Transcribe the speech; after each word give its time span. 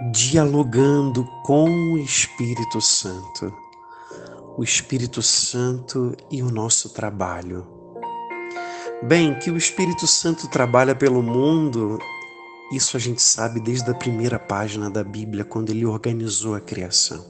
dialogando 0.00 1.24
com 1.44 1.70
o 1.70 1.98
Espírito 1.98 2.80
Santo. 2.80 3.54
O 4.56 4.62
Espírito 4.62 5.22
Santo 5.22 6.16
e 6.30 6.42
o 6.42 6.50
nosso 6.50 6.90
trabalho. 6.90 7.66
Bem, 9.02 9.38
que 9.38 9.50
o 9.50 9.56
Espírito 9.56 10.06
Santo 10.06 10.48
trabalha 10.48 10.94
pelo 10.94 11.22
mundo, 11.22 11.98
isso 12.72 12.96
a 12.96 13.00
gente 13.00 13.22
sabe 13.22 13.60
desde 13.60 13.90
a 13.90 13.94
primeira 13.94 14.38
página 14.38 14.90
da 14.90 15.04
Bíblia, 15.04 15.44
quando 15.44 15.70
ele 15.70 15.84
organizou 15.84 16.54
a 16.54 16.60
criação. 16.60 17.24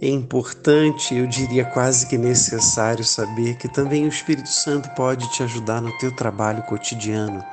É 0.00 0.08
importante, 0.08 1.14
eu 1.14 1.26
diria 1.28 1.64
quase 1.64 2.08
que 2.08 2.18
necessário 2.18 3.04
saber 3.04 3.56
que 3.56 3.68
também 3.68 4.04
o 4.04 4.08
Espírito 4.08 4.48
Santo 4.48 4.88
pode 4.96 5.30
te 5.30 5.44
ajudar 5.44 5.80
no 5.80 5.96
teu 5.98 6.14
trabalho 6.14 6.64
cotidiano, 6.64 7.44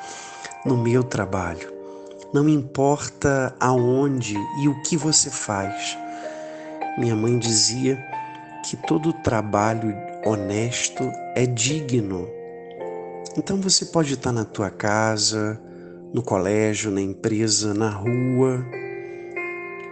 no 0.66 0.76
meu 0.76 1.04
trabalho. 1.04 1.79
Não 2.32 2.48
importa 2.48 3.56
aonde 3.60 4.36
e 4.62 4.68
o 4.68 4.82
que 4.84 4.96
você 4.96 5.32
faz. 5.32 5.98
Minha 6.98 7.16
mãe 7.16 7.40
dizia 7.40 7.98
que 8.68 8.78
todo 8.78 9.12
trabalho 9.12 9.96
honesto 10.24 11.04
é 11.36 11.46
digno. 11.48 12.28
Então 13.36 13.60
você 13.60 13.86
pode 13.86 14.14
estar 14.14 14.32
na 14.32 14.46
tua 14.46 14.70
casa, 14.70 15.60
no 16.14 16.22
colégio, 16.22 16.92
na 16.92 17.02
empresa, 17.02 17.74
na 17.74 17.90
rua. 17.90 18.64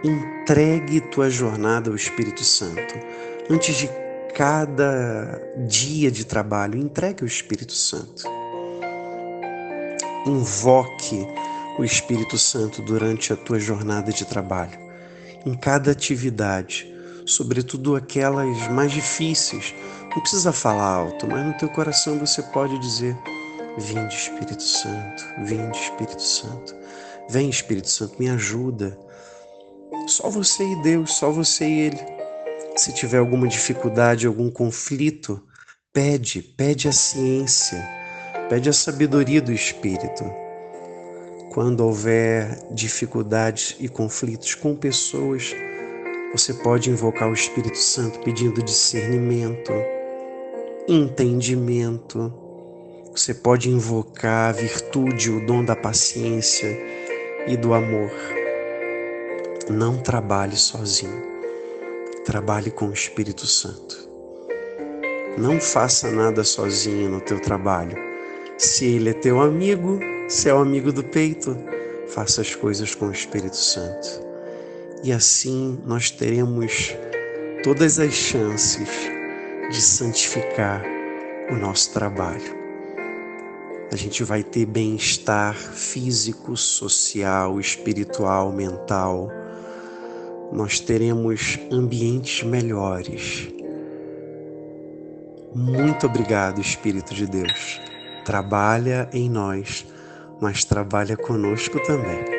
Entregue 0.04 1.00
tua 1.00 1.28
jornada 1.28 1.90
ao 1.90 1.96
Espírito 1.96 2.44
Santo. 2.44 2.94
Antes 3.50 3.76
de 3.76 3.90
cada 4.34 5.40
dia 5.66 6.10
de 6.10 6.24
trabalho, 6.24 6.78
entregue 6.78 7.22
ao 7.22 7.26
Espírito 7.26 7.72
Santo. 7.72 8.22
Invoque 10.24 11.26
o 11.78 11.84
Espírito 11.84 12.36
Santo 12.36 12.82
durante 12.82 13.32
a 13.32 13.36
tua 13.36 13.60
jornada 13.60 14.12
de 14.12 14.26
trabalho, 14.26 14.76
em 15.46 15.54
cada 15.54 15.92
atividade, 15.92 16.92
sobretudo 17.24 17.94
aquelas 17.94 18.68
mais 18.68 18.90
difíceis. 18.90 19.72
Não 20.10 20.20
precisa 20.20 20.52
falar 20.52 20.88
alto, 20.88 21.26
mas 21.28 21.46
no 21.46 21.54
teu 21.54 21.68
coração 21.68 22.18
você 22.18 22.42
pode 22.42 22.76
dizer: 22.80 23.16
Vinde 23.78 24.12
Espírito 24.12 24.62
Santo, 24.62 25.24
vinde 25.44 25.78
Espírito 25.78 26.22
Santo. 26.22 26.74
Vem 27.30 27.48
Espírito 27.48 27.88
Santo, 27.88 28.16
me 28.18 28.28
ajuda. 28.28 28.98
Só 30.08 30.28
você 30.30 30.64
e 30.64 30.82
Deus, 30.82 31.12
só 31.12 31.30
você 31.30 31.64
e 31.64 31.80
Ele. 31.80 31.98
Se 32.76 32.92
tiver 32.92 33.18
alguma 33.18 33.46
dificuldade, 33.46 34.26
algum 34.26 34.50
conflito, 34.50 35.44
pede, 35.92 36.40
pede 36.42 36.88
a 36.88 36.92
ciência, 36.92 37.86
pede 38.48 38.68
a 38.68 38.72
sabedoria 38.72 39.42
do 39.42 39.52
Espírito 39.52 40.47
quando 41.58 41.80
houver 41.80 42.56
dificuldades 42.70 43.74
e 43.80 43.88
conflitos 43.88 44.54
com 44.54 44.76
pessoas, 44.76 45.56
você 46.30 46.54
pode 46.54 46.88
invocar 46.88 47.28
o 47.28 47.32
Espírito 47.32 47.78
Santo 47.78 48.20
pedindo 48.20 48.62
discernimento, 48.62 49.72
entendimento. 50.86 52.32
Você 53.10 53.34
pode 53.34 53.68
invocar 53.68 54.50
a 54.50 54.52
virtude, 54.52 55.32
o 55.32 55.44
dom 55.44 55.64
da 55.64 55.74
paciência 55.74 56.78
e 57.48 57.56
do 57.56 57.74
amor. 57.74 58.12
Não 59.68 59.98
trabalhe 59.98 60.54
sozinho. 60.54 61.24
Trabalhe 62.24 62.70
com 62.70 62.86
o 62.86 62.92
Espírito 62.92 63.48
Santo. 63.48 64.08
Não 65.36 65.60
faça 65.60 66.08
nada 66.08 66.44
sozinho 66.44 67.08
no 67.08 67.20
teu 67.20 67.40
trabalho. 67.40 67.96
Se 68.56 68.84
ele 68.84 69.10
é 69.10 69.14
teu 69.14 69.40
amigo, 69.40 69.98
se 70.28 70.50
é 70.50 70.52
o 70.52 70.58
amigo 70.58 70.92
do 70.92 71.02
peito, 71.02 71.56
faça 72.08 72.42
as 72.42 72.54
coisas 72.54 72.94
com 72.94 73.06
o 73.06 73.12
Espírito 73.12 73.56
Santo. 73.56 74.22
E 75.02 75.10
assim 75.10 75.80
nós 75.86 76.10
teremos 76.10 76.94
todas 77.64 77.98
as 77.98 78.12
chances 78.12 78.90
de 79.70 79.80
santificar 79.80 80.84
o 81.50 81.56
nosso 81.56 81.94
trabalho. 81.94 82.58
A 83.90 83.96
gente 83.96 84.22
vai 84.22 84.42
ter 84.42 84.66
bem-estar 84.66 85.54
físico, 85.54 86.54
social, 86.58 87.58
espiritual, 87.58 88.52
mental. 88.52 89.30
Nós 90.52 90.78
teremos 90.78 91.58
ambientes 91.72 92.42
melhores. 92.42 93.48
Muito 95.54 96.04
obrigado, 96.04 96.60
Espírito 96.60 97.14
de 97.14 97.26
Deus. 97.26 97.80
Trabalha 98.26 99.08
em 99.10 99.30
nós 99.30 99.86
mas 100.40 100.64
trabalha 100.64 101.16
conosco 101.16 101.80
também. 101.82 102.37